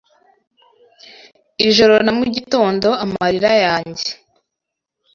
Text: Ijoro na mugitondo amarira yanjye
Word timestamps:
Ijoro 1.67 1.95
na 2.05 2.11
mugitondo 2.17 2.89
amarira 3.03 3.51
yanjye 3.65 4.09